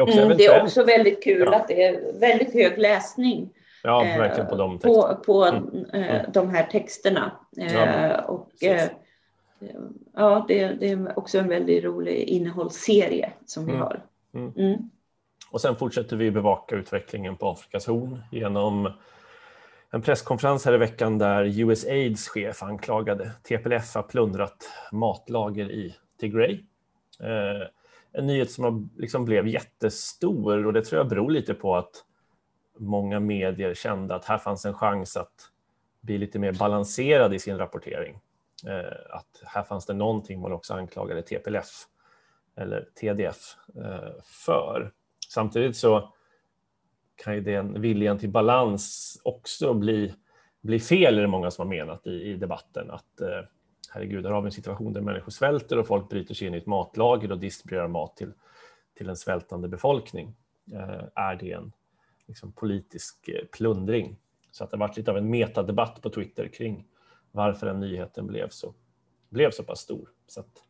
Också 0.01 0.19
mm, 0.21 0.37
det 0.37 0.47
är 0.47 0.63
också 0.63 0.85
väldigt 0.85 1.25
kul 1.25 1.49
ja. 1.53 1.57
att 1.57 1.69
det 1.69 1.85
är 1.85 2.21
väldigt 2.21 2.55
hög 2.55 2.79
läsning. 2.79 3.51
Ja, 3.83 4.05
eh, 4.07 4.19
verkligen 4.19 4.49
på 4.49 4.57
de. 4.57 4.79
På, 4.79 5.17
på 5.27 5.45
mm. 5.45 5.85
mm. 5.93 6.33
de 6.33 6.51
här 6.51 6.67
texterna. 6.67 7.33
Ja, 7.51 8.21
och, 8.21 8.51
ja, 10.15 10.45
det, 10.49 10.67
det, 10.69 10.89
är 10.91 11.19
också 11.19 11.39
en 11.39 11.49
väldigt 11.49 11.85
rolig 11.85 12.23
innehållsserie 12.23 13.33
som 13.47 13.67
vi 13.67 13.73
mm. 13.73 13.83
har. 13.83 14.05
Mm. 14.35 14.53
mm. 14.57 14.91
Och 15.51 15.61
sen 15.61 15.77
fortsätter 15.77 16.17
vi 16.17 16.31
bevaka 16.31 16.77
utvecklingen 16.77 17.37
på 17.37 17.51
Afrikas 17.51 17.87
horn 17.87 18.23
genom 18.31 18.93
en 19.95 20.03
presskonferens 20.03 20.65
här 20.65 20.75
i 20.75 20.79
veckan 20.79 21.19
där 21.19 21.61
USAIDs 21.61 22.29
chef 22.29 22.63
anklagade 22.63 23.33
TPLF 23.43 23.95
har 23.95 24.03
plundrat 24.03 24.71
matlager 24.93 25.71
i 25.71 25.97
Tigray. 26.21 26.65
Eh, 27.21 27.69
en 28.13 28.27
nyhet 28.27 28.51
som 28.51 28.91
liksom 28.97 29.25
blev 29.25 29.49
jättestor 29.49 30.67
och 30.67 30.73
det 30.73 30.85
tror 30.85 30.99
jag 30.99 31.09
beror 31.09 31.31
lite 31.31 31.55
på 31.55 31.77
att 31.77 32.05
många 32.79 33.21
medier 33.21 33.75
kände 33.75 34.15
att 34.15 34.25
här 34.25 34.39
fanns 34.39 34.65
en 34.65 34.75
chans 34.75 35.17
att 35.17 35.51
bli 36.01 36.19
lite 36.19 36.39
mer 36.39 36.53
balanserad 36.53 37.35
i 37.35 37.39
sin 37.39 37.59
rapportering. 37.59 38.19
Eh, 38.67 39.17
att 39.17 39.43
här 39.45 39.63
fanns 39.63 39.87
det 39.87 39.95
någonting 39.95 40.41
man 40.41 40.53
också 40.53 40.75
anklagade 40.75 41.23
TPLF 41.23 41.87
eller 42.57 42.89
TDF 43.01 43.37
eh, 43.77 44.23
för. 44.25 44.93
Samtidigt 45.29 45.77
så 45.77 46.13
kan 47.17 47.35
ju 47.35 47.41
den 47.41 47.81
viljan 47.81 48.19
till 48.19 48.31
balans 48.31 49.19
också 49.25 49.75
bli, 49.75 50.15
bli 50.61 50.81
fel, 50.81 51.19
är 51.19 51.23
det 51.23 51.29
många 51.29 51.51
som 51.51 51.69
har 51.69 51.77
menat 51.77 52.07
i, 52.07 52.11
i 52.11 52.37
debatten. 52.37 52.91
Att 52.91 53.21
eh, 53.21 53.41
herregud, 53.91 54.27
här 54.27 54.33
har 54.33 54.43
vi 54.43 54.47
en 54.47 54.53
situation 54.53 54.93
där 54.93 55.01
människor 55.01 55.31
svälter 55.31 55.79
och 55.79 55.87
folk 55.87 56.09
bryter 56.09 56.35
sig 56.35 56.47
in 56.47 56.55
i 56.55 56.59
ett 56.59 56.67
matlager 56.67 57.33
och 57.33 57.39
distribuerar 57.39 57.89
mat 57.89 58.17
till, 58.17 58.33
till 58.95 59.09
en 59.09 59.17
svältande 59.17 59.69
befolkning. 59.69 60.35
Eh, 60.73 61.05
är 61.15 61.37
det 61.37 61.53
en 61.53 61.73
liksom, 62.27 62.53
politisk 62.53 63.29
eh, 63.29 63.47
plundring? 63.53 64.17
Så 64.51 64.65
att 64.65 64.71
det 64.71 64.77
har 64.77 64.89
varit 64.89 64.97
lite 64.97 65.11
av 65.11 65.17
en 65.17 65.31
metadebatt 65.31 66.03
på 66.03 66.11
Twitter 66.11 66.49
kring 66.49 66.87
varför 67.31 67.67
den 67.67 67.81
nyheten 67.81 68.27
blev 68.27 68.49
så, 68.49 68.75
blev 69.29 69.51
så 69.51 69.63
pass 69.63 69.81
stor. 69.81 70.09
Så 70.27 70.41
att, 70.41 70.63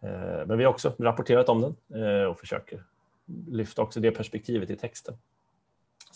eh, 0.00 0.46
men 0.46 0.58
vi 0.58 0.64
har 0.64 0.70
också 0.70 0.94
rapporterat 0.98 1.48
om 1.48 1.60
den 1.60 2.02
eh, 2.02 2.24
och 2.24 2.38
försöker 2.38 2.84
lyfta 3.48 3.82
också 3.82 4.00
det 4.00 4.10
perspektivet 4.10 4.70
i 4.70 4.76
texten. 4.76 5.14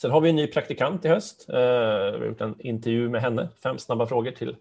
Sen 0.00 0.10
har 0.10 0.20
vi 0.20 0.30
en 0.30 0.36
ny 0.36 0.46
praktikant 0.46 1.04
i 1.04 1.08
höst. 1.08 1.46
Eh, 1.48 1.56
vi 1.56 2.18
har 2.18 2.26
gjort 2.26 2.40
en 2.40 2.60
intervju 2.60 3.08
med 3.08 3.20
henne, 3.20 3.48
fem 3.62 3.78
snabba 3.78 4.06
frågor 4.06 4.30
till 4.30 4.56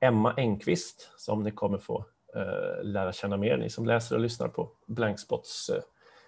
Emma 0.00 0.34
Engqvist 0.36 1.10
som 1.16 1.42
ni 1.42 1.50
kommer 1.50 1.78
få 1.78 2.04
eh, 2.36 2.84
lära 2.84 3.12
känna 3.12 3.36
mer, 3.36 3.56
ni 3.56 3.70
som 3.70 3.86
läser 3.86 4.16
och 4.16 4.20
lyssnar 4.20 4.48
på 4.48 4.70
Blankspots 4.86 5.68
eh, 5.70 5.82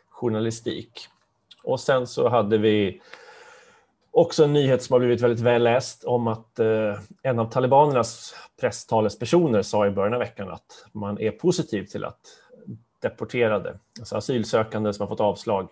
journalistik. 0.09 1.09
Och 1.63 1.81
sen 1.81 2.07
så 2.07 2.29
hade 2.29 2.59
vi 2.59 3.01
också 4.11 4.45
en 4.45 4.53
nyhet 4.53 4.83
som 4.83 4.95
har 4.95 4.99
blivit 4.99 5.21
väldigt 5.21 5.41
väl 5.41 5.63
läst 5.63 6.05
om 6.05 6.29
att 6.29 6.59
en 7.23 7.39
av 7.39 7.51
talibanernas 7.51 8.35
presstalespersoner 8.61 9.63
sa 9.63 9.87
i 9.87 9.91
början 9.91 10.15
av 10.15 10.21
veckan 10.21 10.51
att 10.51 10.87
man 10.93 11.21
är 11.21 11.31
positiv 11.31 11.85
till 11.85 12.05
att 12.05 12.21
deporterade, 13.01 13.79
alltså 13.99 14.17
asylsökande 14.17 14.93
som 14.93 15.03
har 15.03 15.09
fått 15.09 15.21
avslag, 15.21 15.69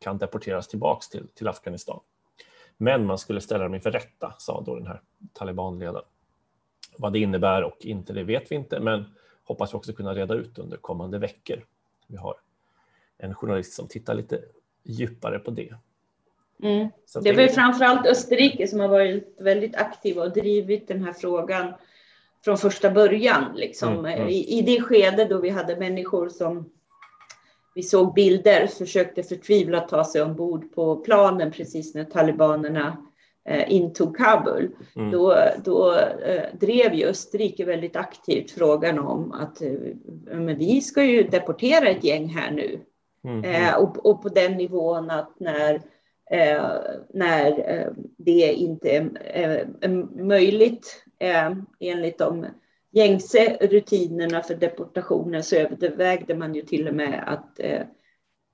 kan 0.00 0.18
deporteras 0.18 0.68
tillbaks 0.68 1.08
till, 1.08 1.28
till 1.34 1.48
Afghanistan. 1.48 2.00
Men 2.76 3.06
man 3.06 3.18
skulle 3.18 3.40
ställa 3.40 3.64
dem 3.64 3.74
inför 3.74 3.90
rätta, 3.90 4.34
sa 4.38 4.62
då 4.66 4.76
den 4.76 4.86
här 4.86 5.00
talibanledaren. 5.32 6.04
Vad 6.96 7.12
det 7.12 7.18
innebär 7.18 7.62
och 7.62 7.76
inte, 7.80 8.12
det 8.12 8.24
vet 8.24 8.52
vi 8.52 8.56
inte, 8.56 8.80
men 8.80 9.04
hoppas 9.44 9.74
vi 9.74 9.78
också 9.78 9.92
kunna 9.92 10.14
reda 10.14 10.34
ut 10.34 10.58
under 10.58 10.76
kommande 10.76 11.18
veckor. 11.18 11.64
Vi 12.06 12.16
har 12.16 12.34
en 13.18 13.34
journalist 13.34 13.72
som 13.72 13.88
tittar 13.88 14.14
lite 14.14 14.40
djupare 14.82 15.38
på 15.38 15.50
det. 15.50 15.74
Mm. 16.62 16.88
Det 17.22 17.28
är 17.28 17.36
väl 17.36 17.48
framförallt 17.48 18.06
Österrike 18.06 18.68
som 18.68 18.80
har 18.80 18.88
varit 18.88 19.36
väldigt 19.38 19.76
aktiva 19.76 20.22
och 20.22 20.32
drivit 20.32 20.88
den 20.88 21.04
här 21.04 21.12
frågan 21.12 21.72
från 22.44 22.58
första 22.58 22.90
början. 22.90 23.52
Liksom. 23.54 23.92
Mm, 23.92 24.04
mm. 24.04 24.28
I, 24.28 24.58
I 24.58 24.62
det 24.62 24.82
skede 24.82 25.24
då 25.24 25.38
vi 25.38 25.50
hade 25.50 25.76
människor 25.76 26.28
som 26.28 26.70
vi 27.74 27.82
såg 27.82 28.14
bilder, 28.14 28.66
försökte 28.66 29.22
förtvivlat 29.22 29.88
ta 29.88 30.04
sig 30.04 30.22
ombord 30.22 30.74
på 30.74 30.96
planen 30.96 31.50
precis 31.50 31.94
när 31.94 32.04
talibanerna 32.04 32.96
eh, 33.48 33.72
intog 33.72 34.16
Kabul. 34.16 34.70
Mm. 34.96 35.10
Då, 35.10 35.36
då 35.64 35.94
eh, 36.26 36.42
drev 36.60 36.94
ju 36.94 37.06
Österrike 37.06 37.64
väldigt 37.64 37.96
aktivt 37.96 38.50
frågan 38.50 38.98
om 38.98 39.32
att 39.32 39.62
eh, 39.62 39.72
men 40.24 40.58
vi 40.58 40.80
ska 40.80 41.04
ju 41.04 41.22
deportera 41.22 41.88
ett 41.88 42.04
gäng 42.04 42.28
här 42.28 42.50
nu. 42.50 42.80
Mm. 43.24 43.44
Eh, 43.44 43.74
och, 43.74 44.06
och, 44.06 44.22
på 44.22 44.28
den 44.28 44.52
nivån 44.52 45.10
att 45.10 45.40
när, 45.40 45.74
eh, 46.30 46.70
när 47.14 47.70
eh, 47.70 47.92
det 48.18 48.52
inte 48.52 48.90
är, 48.90 49.68
är 49.80 50.22
möjligt 50.22 51.04
enligt 51.80 52.18
de 52.18 52.46
gängse 52.92 53.58
rutinerna 53.60 54.42
för 54.42 54.54
deportationer 54.54 55.42
så 55.42 55.56
övervägde 55.56 56.34
man 56.34 56.54
ju 56.54 56.62
till 56.62 56.88
och 56.88 56.94
med 56.94 57.24
att 57.26 57.60
eh, 57.60 57.82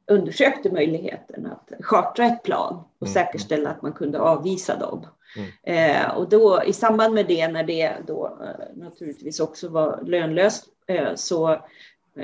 undersökte 0.07 0.73
möjligheten 0.73 1.47
att 1.47 1.73
chartra 1.81 2.27
ett 2.27 2.43
plan 2.43 2.85
och 2.99 3.07
mm. 3.07 3.15
säkerställa 3.15 3.71
att 3.71 3.83
man 3.83 3.93
kunde 3.93 4.21
avvisa 4.21 4.77
dem. 4.77 5.07
Mm. 5.37 6.01
Eh, 6.03 6.17
och 6.17 6.29
då 6.29 6.63
i 6.67 6.73
samband 6.73 7.15
med 7.15 7.27
det, 7.27 7.49
när 7.49 7.65
det 7.65 7.97
då 8.07 8.39
eh, 8.43 8.77
naturligtvis 8.77 9.41
också 9.41 9.69
var 9.69 10.03
lönlöst, 10.07 10.65
eh, 10.87 11.15
så 11.15 11.53
eh, 11.53 11.61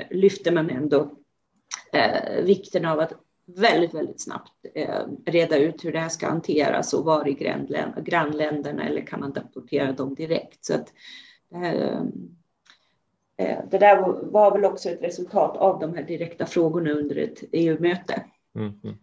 lyfte 0.09 0.51
man 0.51 0.69
ändå 0.69 1.11
eh, 1.93 2.43
vikten 2.43 2.85
av 2.85 2.99
att 2.99 3.13
väldigt, 3.45 3.93
väldigt 3.93 4.21
snabbt 4.21 4.51
eh, 4.75 5.01
reda 5.25 5.57
ut 5.57 5.85
hur 5.85 5.91
det 5.91 5.99
här 5.99 6.09
ska 6.09 6.27
hanteras 6.27 6.93
och 6.93 7.05
var 7.05 7.27
i 7.27 7.33
grannländerna 8.03 8.83
eller 8.87 9.01
kan 9.01 9.19
man 9.19 9.33
deportera 9.33 9.91
dem 9.91 10.15
direkt. 10.15 10.65
Så 10.65 10.73
att 10.73 10.93
det 13.69 13.77
där 13.77 14.01
var 14.31 14.51
väl 14.51 14.65
också 14.65 14.89
ett 14.89 15.03
resultat 15.03 15.57
av 15.57 15.79
de 15.79 15.93
här 15.93 16.03
direkta 16.03 16.45
frågorna 16.45 16.91
under 16.91 17.15
ett 17.15 17.43
EU-möte. 17.51 18.23
Mm, 18.55 18.73
mm. 18.83 18.95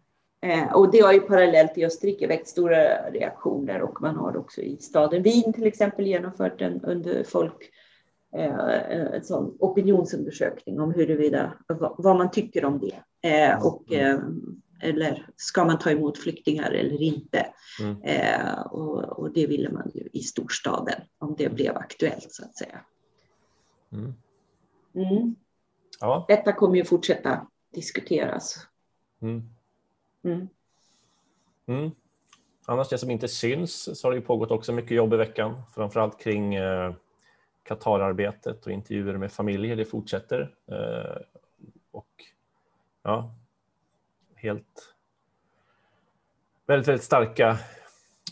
Eh, 0.43 0.73
och 0.73 0.91
det 0.91 1.01
har 1.01 1.13
ju 1.13 1.21
parallellt 1.21 1.79
i 1.79 1.85
Österrike 1.85 2.27
väckt 2.27 2.49
stora 2.49 3.11
reaktioner 3.11 3.83
och 3.83 4.03
man 4.03 4.17
har 4.17 4.37
också 4.37 4.61
i 4.61 4.77
staden 4.77 5.23
Wien 5.23 5.53
till 5.53 5.67
exempel 5.67 6.07
genomfört 6.07 6.61
en 6.61 6.81
under 6.85 7.25
folk 7.25 7.71
en 8.33 9.25
sån 9.25 9.57
opinionsundersökning 9.59 10.81
om 10.81 10.95
huruvida 10.95 11.53
vad 11.99 12.17
man 12.17 12.31
tycker 12.31 12.65
om 12.65 12.79
det. 12.79 12.95
Och 13.63 13.93
mm 13.93 14.63
eller 14.81 15.27
ska 15.37 15.65
man 15.65 15.79
ta 15.79 15.91
emot 15.91 16.19
flyktingar 16.19 16.71
eller 16.71 17.03
inte? 17.03 17.47
Mm. 17.81 18.03
Eh, 18.03 18.61
och, 18.61 19.19
och, 19.19 19.33
det 19.33 19.47
ville 19.47 19.71
man 19.71 19.91
ju 19.95 20.09
i 20.13 20.21
storstaden 20.21 21.01
om 21.19 21.35
det 21.39 21.49
blev 21.49 21.77
aktuellt 21.77 22.33
så 22.33 22.45
att 22.45 22.57
säga. 22.57 22.81
Mm. 23.93 24.15
Mm. 24.95 25.35
Ja. 26.01 26.25
Detta 26.29 26.53
kommer 26.53 26.77
ju 26.77 26.85
fortsätta 26.85 27.47
diskuteras. 27.75 28.67
Mm. 29.23 29.43
Mm. 30.23 30.49
Mm. 31.67 31.91
Annars 32.67 32.89
det 32.89 32.99
som 32.99 33.11
inte 33.11 33.29
syns 33.29 34.01
så 34.01 34.07
har 34.07 34.13
det 34.13 34.19
ju 34.19 34.25
pågått 34.25 34.51
också 34.51 34.73
mycket 34.73 34.97
jobb 34.97 35.15
i 35.15 35.17
veckan, 35.17 35.63
framförallt 35.75 36.21
kring 36.21 36.55
eh, 36.55 36.95
Qatararbetet 37.63 38.67
och 38.67 38.73
intervjuer 38.73 39.17
med 39.17 39.33
familjer. 39.33 39.77
Det 39.77 39.85
fortsätter. 39.85 40.55
Eh, 40.67 41.23
och 41.91 42.25
ja, 43.03 43.35
helt 44.43 44.95
väldigt, 46.67 46.89
väldigt 46.89 47.05
starka 47.05 47.59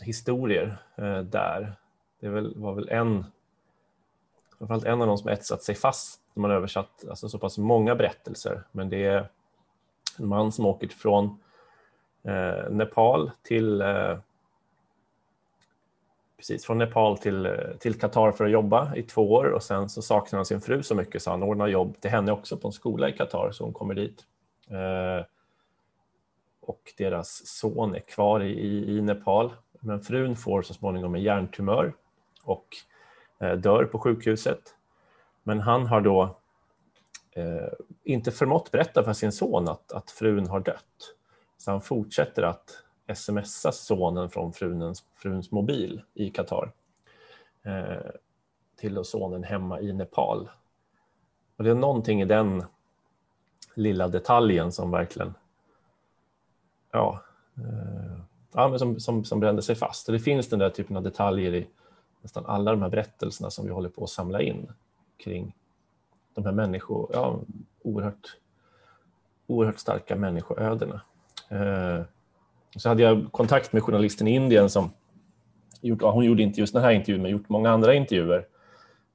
historier 0.02 0.78
eh, 0.96 1.18
där. 1.18 1.72
Det 2.20 2.28
väl, 2.28 2.54
var 2.56 2.74
väl 2.74 2.88
en, 2.88 3.24
framförallt 4.58 4.84
en 4.84 5.00
av 5.00 5.06
dem 5.06 5.18
som 5.18 5.28
etsat 5.28 5.62
sig 5.62 5.74
fast 5.74 6.20
när 6.34 6.40
man 6.40 6.50
översatt 6.50 7.04
alltså 7.08 7.28
så 7.28 7.38
pass 7.38 7.58
många 7.58 7.94
berättelser. 7.94 8.62
Men 8.72 8.88
det 8.88 9.04
är 9.04 9.28
en 10.18 10.28
man 10.28 10.52
som 10.52 10.66
åker 10.66 10.88
från 10.88 11.38
eh, 12.22 12.70
Nepal 12.70 13.30
till 13.42 13.80
eh, 13.80 14.18
precis 16.36 16.66
från 16.66 16.78
Nepal 16.78 17.18
till, 17.18 17.46
eh, 17.46 17.52
till 17.78 18.00
Qatar 18.00 18.32
för 18.32 18.44
att 18.44 18.50
jobba 18.50 18.96
i 18.96 19.02
två 19.02 19.32
år 19.32 19.44
och 19.44 19.62
sen 19.62 19.88
så 19.88 20.02
saknar 20.02 20.38
han 20.38 20.46
sin 20.46 20.60
fru 20.60 20.82
så 20.82 20.94
mycket 20.94 21.22
så 21.22 21.30
han 21.30 21.42
ordnar 21.42 21.66
jobb 21.66 22.00
till 22.00 22.10
henne 22.10 22.32
också 22.32 22.56
på 22.56 22.68
en 22.68 22.72
skola 22.72 23.08
i 23.08 23.12
Qatar 23.12 23.50
så 23.52 23.64
hon 23.64 23.72
kommer 23.72 23.94
dit. 23.94 24.24
Eh, 24.70 25.26
och 26.68 26.92
deras 26.96 27.46
son 27.46 27.94
är 27.94 28.00
kvar 28.00 28.40
i, 28.40 28.96
i 28.96 29.02
Nepal. 29.02 29.52
Men 29.80 30.00
frun 30.00 30.37
får 30.37 30.62
så 30.62 30.75
småningom 30.75 31.14
en 31.14 31.22
hjärntumör 31.22 31.94
och 32.42 32.66
eh, 33.38 33.52
dör 33.52 33.84
på 33.84 33.98
sjukhuset. 33.98 34.75
Men 35.42 35.60
han 35.60 35.87
har 35.87 36.00
då 36.00 36.37
eh, 37.30 37.72
inte 38.04 38.30
förmått 38.30 38.70
berätta 38.70 39.04
för 39.04 39.12
sin 39.12 39.32
son 39.32 39.68
att, 39.68 39.92
att 39.92 40.10
frun 40.10 40.46
har 40.46 40.60
dött. 40.60 41.14
Så 41.58 41.70
han 41.70 41.80
fortsätter 41.80 42.42
att 42.42 42.84
smsa 43.14 43.72
sonen 43.72 44.30
från 44.30 44.52
fruns, 44.52 45.04
fruns 45.16 45.50
mobil 45.50 46.02
i 46.14 46.30
Qatar. 46.30 46.72
eh, 47.62 48.10
till 48.76 49.04
sonen 49.04 49.44
hemma 49.44 49.80
i 49.80 49.92
Nepal. 49.92 50.50
Och 51.56 51.64
det 51.64 51.70
är 51.70 51.75
någonting 51.75 52.22
i 52.22 52.25
den 52.25 52.64
lilla 53.75 54.08
detaljen 54.08 54.72
som 54.72 54.90
verkligen 54.90 55.34
ja, 56.92 57.23
eh, 57.57 58.21
ja, 58.52 58.68
men 58.68 58.78
som, 58.78 59.00
som, 59.00 59.25
som 59.25 59.40
brände 59.40 59.62
sig 59.62 59.75
fast. 59.75 60.09
Och 60.09 60.12
det 60.12 60.21
finns 60.21 60.49
den 60.49 60.59
där 60.59 60.71
typen 60.71 60.97
av 60.97 61.02
detaljer 61.02 61.54
i 61.54 61.66
nästan 62.23 62.47
alla 62.47 62.71
de 62.71 62.83
här 62.83 62.88
berättelserna 62.88 63.50
som 63.50 63.64
vi 63.64 63.71
håller 63.71 63.88
på 63.88 64.04
att 64.04 64.11
samla 64.11 64.42
in 64.42 64.73
kring 65.16 65.54
de 66.35 66.45
här 66.45 66.52
människor, 66.52 67.11
ja, 67.12 67.40
oerhört, 67.83 68.37
oerhört 69.47 69.78
starka 69.78 70.16
människoödena. 70.16 71.00
Eh, 71.49 72.02
så 72.76 72.88
hade 72.88 73.02
jag 73.02 73.33
kontakt 73.33 73.73
med 73.73 73.83
journalisten 73.83 74.28
i 74.28 74.35
Indien 74.35 74.71
som 74.71 74.90
gjort, 75.80 76.02
ja, 76.02 76.11
hon 76.11 76.25
gjorde 76.25 76.42
inte 76.42 76.61
just 76.61 76.73
den 76.73 76.83
här 76.83 76.90
intervjun, 76.90 77.23
men 77.23 77.30
gjort 77.30 77.49
många 77.49 77.71
andra 77.71 77.95
intervjuer. 77.95 78.47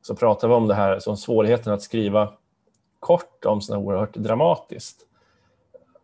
Så 0.02 0.16
pratade 0.16 0.54
vi 0.54 0.56
om 0.56 0.68
det 0.68 0.76
här, 0.76 1.00
som 1.00 1.18
svårigheten 1.18 1.74
att 1.74 1.82
skriva 1.82 2.34
kort 3.00 3.46
om 3.46 3.62
sådana 3.62 3.86
oerhört 3.86 4.14
dramatiskt. 4.14 5.08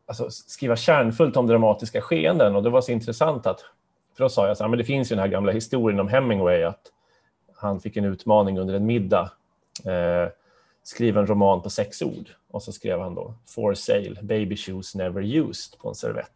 Alltså 0.10 0.30
skriva 0.30 0.76
kärnfullt 0.76 1.38
om 1.38 1.48
dramatiska 1.48 2.02
skeenden 2.02 2.56
och 2.56 2.64
det 2.64 2.70
var 2.70 2.82
så 2.82 2.92
intressant 2.92 3.48
att, 3.48 3.60
för 4.18 4.24
då 4.24 4.30
sa 4.30 4.48
jag 4.48 4.58
så 4.58 4.64
här, 4.64 4.70
men 4.70 4.78
det 4.78 4.86
finns 4.86 5.12
ju 5.12 5.16
den 5.16 5.24
här 5.24 5.32
gamla 5.32 5.52
historien 5.52 6.00
om 6.00 6.08
Hemingway 6.08 6.64
att 6.64 6.82
han 7.56 7.80
fick 7.80 7.98
en 7.98 8.06
utmaning 8.06 8.60
under 8.60 8.74
en 8.74 8.86
middag, 8.86 9.32
eh, 9.86 10.32
skriva 10.84 11.20
en 11.20 11.28
roman 11.28 11.62
på 11.62 11.70
sex 11.70 12.02
ord 12.02 12.30
och 12.52 12.64
så 12.64 12.72
skrev 12.72 13.00
han 13.00 13.16
då 13.16 13.34
For 13.48 13.74
sale, 13.74 14.16
baby 14.22 14.58
shoes 14.58 14.96
never 14.96 15.22
used 15.22 15.80
på 15.80 15.90
en 15.90 15.96
servett. 15.96 16.32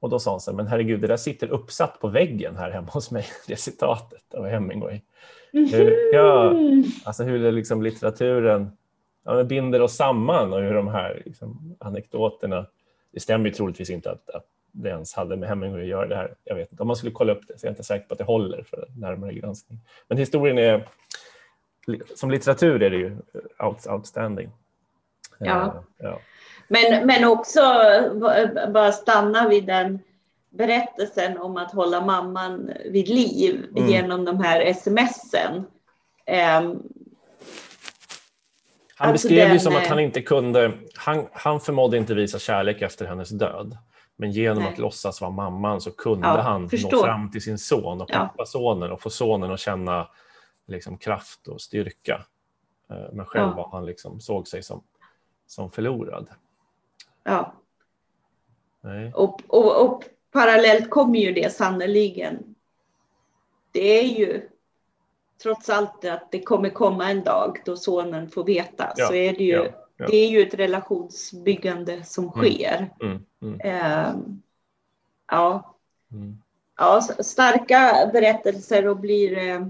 Och 0.00 0.10
då 0.10 0.18
sa 0.18 0.30
han 0.30 0.40
så 0.40 0.50
här, 0.50 0.56
men 0.56 0.66
herregud, 0.66 1.00
det 1.00 1.06
där 1.06 1.16
sitter 1.16 1.48
uppsatt 1.48 2.00
på 2.00 2.08
väggen 2.08 2.56
här 2.56 2.70
hemma 2.70 2.90
hos 2.90 3.10
mig, 3.10 3.26
det 3.46 3.56
citatet 3.56 4.34
av 4.34 4.46
Hemingway. 4.46 5.00
Hur, 5.52 6.14
ja, 6.14 6.54
alltså 7.04 7.24
hur 7.24 7.38
det 7.38 7.50
liksom 7.50 7.82
litteraturen 7.82 8.70
ja, 9.24 9.44
binder 9.44 9.82
oss 9.82 9.96
samman 9.96 10.52
och 10.52 10.60
hur 10.60 10.74
de 10.74 10.88
här 10.88 11.22
liksom, 11.24 11.76
anekdoterna, 11.80 12.66
det 13.12 13.20
stämmer 13.20 13.48
ju 13.48 13.54
troligtvis 13.54 13.90
inte 13.90 14.10
att, 14.10 14.30
att 14.30 14.46
det 14.72 14.88
ens 14.88 15.14
hade 15.14 15.36
med 15.36 15.48
Hemingway 15.48 15.82
att 15.82 15.88
göra 15.88 16.06
det 16.06 16.16
här. 16.16 16.34
Jag 16.44 16.54
vet 16.54 16.72
inte, 16.72 16.82
om 16.82 16.86
man 16.86 16.96
skulle 16.96 17.12
kolla 17.12 17.32
upp 17.32 17.48
det 17.48 17.58
så 17.58 17.66
är 17.66 17.68
jag 17.68 17.72
inte 17.72 17.84
säker 17.84 18.06
på 18.06 18.14
att 18.14 18.18
det 18.18 18.24
håller 18.24 18.62
för 18.62 18.88
närmare 18.96 19.34
granskning. 19.34 19.80
Men 20.08 20.18
historien 20.18 20.58
är, 20.58 20.88
som 22.14 22.30
litteratur 22.30 22.82
är 22.82 22.90
det 22.90 22.96
ju 22.96 23.16
outstanding. 23.88 24.50
Ja. 25.38 25.64
Eh, 25.64 25.72
ja. 25.96 26.18
Men, 26.68 27.06
men 27.06 27.24
också 27.24 27.60
bara 28.72 28.92
stanna 28.92 29.48
vid 29.48 29.66
den 29.66 29.98
berättelsen 30.50 31.38
om 31.38 31.56
att 31.56 31.72
hålla 31.72 32.00
mamman 32.00 32.70
vid 32.90 33.08
liv 33.08 33.66
mm. 33.76 33.88
genom 33.88 34.24
de 34.24 34.40
här 34.40 34.72
smsen. 34.72 35.64
Um, 36.60 36.82
han 38.96 39.10
alltså 39.10 39.28
beskrev 39.28 39.48
den, 39.48 39.60
som 39.60 39.76
att 39.76 39.86
han 39.86 40.00
inte 40.00 40.22
kunde, 40.22 40.72
han, 40.94 41.26
han 41.32 41.60
förmådde 41.60 41.96
inte 41.96 42.14
visa 42.14 42.38
kärlek 42.38 42.82
efter 42.82 43.06
hennes 43.06 43.28
död. 43.28 43.78
Men 44.16 44.30
genom 44.30 44.62
nej. 44.62 44.72
att 44.72 44.78
låtsas 44.78 45.20
vara 45.20 45.30
mamman 45.30 45.80
så 45.80 45.90
kunde 45.90 46.28
ja, 46.28 46.40
han 46.40 46.68
förstår. 46.68 46.90
nå 46.90 47.02
fram 47.02 47.30
till 47.30 47.42
sin 47.42 47.58
son 47.58 48.00
och 48.00 48.08
pappasonen 48.08 48.92
och 48.92 49.02
få 49.02 49.10
sonen 49.10 49.52
att 49.52 49.60
känna 49.60 50.08
liksom, 50.66 50.98
kraft 50.98 51.48
och 51.48 51.60
styrka. 51.60 52.24
Eh, 52.90 53.12
men 53.12 53.26
själv 53.26 53.48
ja. 53.48 53.56
var 53.56 53.68
han 53.72 53.86
liksom, 53.86 54.20
såg 54.20 54.48
sig 54.48 54.62
som, 54.62 54.82
som 55.46 55.70
förlorad. 55.70 56.28
Ja. 57.24 57.54
Och, 59.14 59.40
och, 59.48 59.84
och, 59.84 60.04
parallellt 60.32 60.90
kommer 60.90 61.18
ju 61.18 61.32
det 61.32 61.52
sannoliken. 61.52 62.54
Det 63.72 64.00
är 64.00 64.18
ju 64.18 64.48
trots 65.42 65.70
allt 65.70 66.04
att 66.04 66.30
det 66.30 66.42
kommer 66.42 66.70
komma 66.70 67.10
en 67.10 67.24
dag 67.24 67.62
då 67.64 67.76
sonen 67.76 68.30
får 68.30 68.44
veta 68.44 68.92
ja. 68.96 69.06
så 69.06 69.14
är 69.14 69.32
det 69.32 69.44
ju, 69.44 69.52
ja. 69.52 69.66
Ja. 69.96 70.06
det 70.06 70.16
är 70.16 70.28
ju 70.28 70.42
ett 70.42 70.54
relationsbyggande 70.54 72.04
som 72.04 72.24
mm. 72.24 72.36
sker. 72.36 72.90
Mm. 73.02 73.24
Mm. 73.42 73.60
Eh, 73.60 74.14
ja. 75.30 75.74
Mm. 76.12 76.38
ja, 76.78 77.00
starka 77.00 78.10
berättelser 78.12 78.88
och 78.88 78.96
blir 78.96 79.38
eh, 79.38 79.66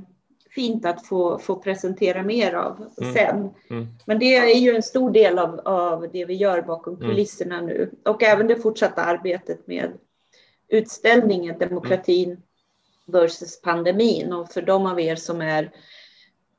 fint 0.55 0.87
att 0.87 1.07
få, 1.07 1.39
få 1.39 1.57
presentera 1.57 2.23
mer 2.23 2.55
av 2.55 2.93
mm. 3.01 3.15
sen. 3.15 3.51
Mm. 3.71 3.87
Men 4.07 4.19
det 4.19 4.37
är 4.37 4.59
ju 4.59 4.77
en 4.77 4.83
stor 4.83 5.11
del 5.11 5.39
av, 5.39 5.61
av 5.65 6.09
det 6.13 6.25
vi 6.25 6.35
gör 6.35 6.63
bakom 6.63 6.97
kulisserna 6.97 7.61
nu 7.61 7.91
och 8.05 8.23
även 8.23 8.47
det 8.47 8.57
fortsatta 8.57 9.05
arbetet 9.05 9.67
med 9.67 9.93
utställningen 10.69 11.59
Demokratin 11.59 12.43
versus 13.07 13.61
pandemin 13.61 14.33
och 14.33 14.53
för 14.53 14.63
de 14.63 14.87
av 14.87 15.01
er 15.01 15.17
som 15.17 15.41
är 15.41 15.71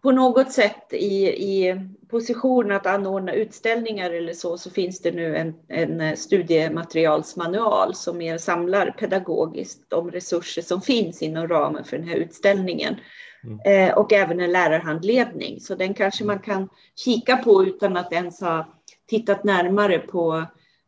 på 0.02 0.12
något 0.12 0.52
sätt 0.52 0.94
i, 0.94 1.28
i 1.28 1.82
position 2.10 2.72
att 2.72 2.86
anordna 2.86 3.34
utställningar 3.34 4.12
eller 4.12 4.34
så, 4.34 4.58
så 4.58 4.70
finns 4.70 5.02
det 5.02 5.12
nu 5.12 5.36
en, 5.36 5.54
en 5.68 6.18
studiematerialsmanual 6.18 7.96
som 7.96 8.18
mer 8.18 8.38
samlar 8.38 8.92
pedagogiskt 8.92 9.90
de 9.90 10.12
resurser 10.12 10.62
som 10.62 10.82
finns 10.82 11.22
inom 11.22 11.48
ramen 11.48 11.84
för 11.84 11.98
den 11.98 12.08
här 12.08 12.16
utställningen. 12.16 12.96
Mm. 13.44 13.90
Eh, 13.90 13.98
och 13.98 14.14
även 14.14 14.40
en 14.40 14.52
lärarhandledning. 14.52 15.60
Så 15.60 15.76
den 15.76 15.94
kanske 15.94 16.24
man 16.24 16.40
kan 16.40 16.70
kika 16.96 17.38
på 17.38 17.64
utan 17.66 17.98
att 17.98 18.14
ens 18.14 18.42
ha 18.42 18.68
tittat 19.08 19.44
närmare 19.44 20.00
på, 20.00 20.46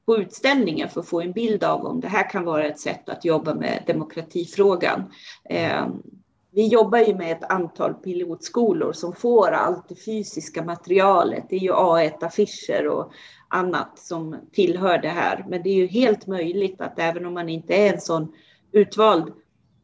på 0.08 0.18
utställningen 0.18 0.90
för 0.90 1.00
att 1.00 1.08
få 1.08 1.22
en 1.22 1.32
bild 1.32 1.64
av 1.64 1.86
om 1.86 2.00
det 2.00 2.08
här 2.08 2.30
kan 2.30 2.46
vara 2.46 2.66
ett 2.66 2.80
sätt 2.80 3.10
att 3.10 3.26
jobba 3.26 3.54
med 3.54 3.84
demokratifrågan. 3.88 5.04
Ehm, 5.50 6.02
vi 6.52 6.68
jobbar 6.68 7.00
ju 7.00 7.16
med 7.16 7.32
ett 7.32 7.52
antal 7.52 7.94
pilotskolor 7.94 8.94
som 8.94 9.14
får 9.14 9.52
allt 9.52 9.90
det 9.90 9.96
fysiska 9.96 10.64
materialet. 10.64 11.44
Det 11.50 11.56
är 11.56 11.60
ju 11.60 11.72
A1-affischer 11.72 12.88
och 12.88 13.12
annat 13.48 14.00
som 14.00 14.36
tillhör 14.52 14.98
det 14.98 15.10
här. 15.10 15.46
Men 15.50 15.64
det 15.64 15.70
är 15.70 15.76
ju 15.76 15.88
helt 15.88 16.28
möjligt 16.28 16.82
att 16.82 17.00
även 17.00 17.26
om 17.26 17.34
man 17.34 17.50
inte 17.50 17.76
är 17.76 17.94
en 17.94 18.02
sån 18.02 18.34
utvald 18.72 19.34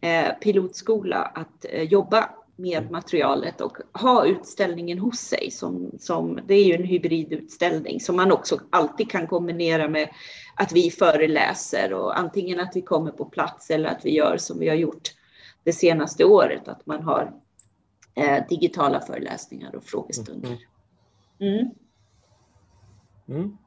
eh, 0.01 0.33
pilotskola 0.41 1.17
att 1.17 1.65
eh, 1.69 1.83
jobba 1.83 2.29
med 2.55 2.91
materialet 2.91 3.61
och 3.61 3.77
ha 3.93 4.25
utställningen 4.25 4.99
hos 4.99 5.19
sig. 5.19 5.51
Som, 5.51 5.91
som, 5.99 6.39
det 6.47 6.53
är 6.53 6.63
ju 6.63 6.73
en 6.73 6.83
hybridutställning 6.83 7.99
som 7.99 8.15
man 8.15 8.31
också 8.31 8.59
alltid 8.69 9.11
kan 9.11 9.27
kombinera 9.27 9.87
med 9.87 10.09
att 10.55 10.71
vi 10.71 10.91
föreläser 10.91 11.93
och 11.93 12.19
antingen 12.19 12.59
att 12.59 12.75
vi 12.75 12.81
kommer 12.81 13.11
på 13.11 13.25
plats 13.25 13.69
eller 13.69 13.89
att 13.89 14.05
vi 14.05 14.15
gör 14.15 14.37
som 14.37 14.59
vi 14.59 14.69
har 14.69 14.75
gjort 14.75 15.13
det 15.63 15.73
senaste 15.73 16.25
året, 16.25 16.67
att 16.67 16.85
man 16.85 17.03
har 17.03 17.33
eh, 18.15 18.47
digitala 18.49 19.01
föreläsningar 19.01 19.75
och 19.75 19.83
frågestunder. 19.83 20.57
Mm. 21.39 21.57
mm. 21.57 21.71
Mm. 23.27 23.57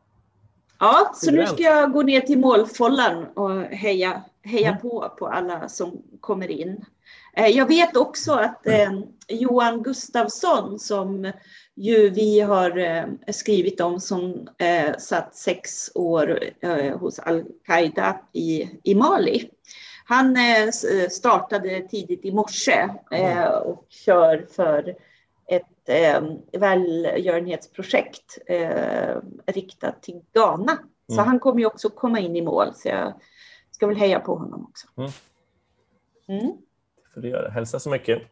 Ja, 0.79 1.13
så 1.15 1.31
nu 1.31 1.47
ska 1.47 1.63
jag 1.63 1.93
gå 1.93 2.03
ner 2.03 2.21
till 2.21 2.39
målfållan 2.39 3.27
och 3.27 3.63
heja, 3.63 4.23
heja 4.43 4.69
mm. 4.69 4.81
på 4.81 5.15
på 5.19 5.27
alla 5.27 5.69
som 5.69 6.03
kommer 6.21 6.51
in. 6.51 6.85
Eh, 7.37 7.47
jag 7.49 7.69
vet 7.69 7.97
också 7.97 8.33
att 8.33 8.67
eh, 8.67 8.93
Johan 9.29 9.83
Gustafsson 9.83 10.79
som 10.79 11.33
ju 11.75 12.11
vi 12.11 12.41
har 12.41 12.79
eh, 12.79 13.05
skrivit 13.29 13.81
om 13.81 14.01
som 14.01 14.49
satt 14.99 15.35
sex 15.35 15.91
år 15.95 16.41
hos 16.99 17.19
al-Qaida 17.19 18.21
i, 18.33 18.69
i 18.83 18.95
Mali. 18.95 19.51
Han 20.05 20.37
startade 21.11 21.81
tidigt 21.81 22.25
i 22.25 22.33
morse 22.33 22.89
mm. 23.11 23.53
och 23.53 23.87
kör 23.89 24.47
för 24.51 24.97
ett 25.47 25.89
välgörenhetsprojekt 26.53 28.39
riktat 29.47 30.03
till 30.03 30.21
Ghana. 30.33 30.79
Så 31.07 31.13
mm. 31.13 31.27
han 31.27 31.39
kommer 31.39 31.61
ju 31.61 31.67
också 31.67 31.89
komma 31.89 32.21
in 32.21 32.37
i 32.37 32.43
mål, 32.43 32.75
så 32.75 32.89
jag 32.89 33.13
ska 33.71 33.87
väl 33.87 33.97
heja 33.97 34.21
på 34.21 34.35
honom 34.35 34.65
också. 34.71 34.87
Mm. 36.29 36.53
Får 37.17 37.23
du 37.23 37.29
göra. 37.29 37.51
Hälsa 37.51 37.79
så 37.79 37.91
mycket. 37.91 38.23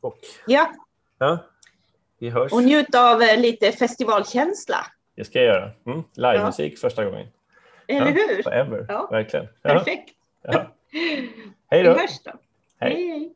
Och, 0.00 0.18
ja. 0.46 0.72
ja. 1.18 1.38
Vi 2.18 2.30
hörs. 2.30 2.52
Och 2.52 2.62
njut 2.62 2.94
av 2.94 3.22
eh, 3.22 3.40
lite 3.40 3.72
festivalkänsla. 3.72 4.86
Det 5.16 5.24
ska 5.24 5.38
jag 5.38 5.46
göra. 5.46 5.70
Mm. 5.86 6.02
Livemusik 6.14 6.72
ja. 6.72 6.76
första 6.80 7.04
gången. 7.04 7.26
Eller 7.88 8.06
ja, 8.06 8.12
hur? 8.12 8.42
Forever. 8.42 8.86
Ja. 8.88 9.08
Verkligen. 9.10 9.48
Perfekt. 9.62 10.14
Ja. 10.42 10.52
Hej 11.70 11.82
då. 11.82 11.94
Vi 11.94 12.00
hörs 12.00 12.22
då. 12.24 12.32
hej. 12.80 13.08
hej. 13.08 13.32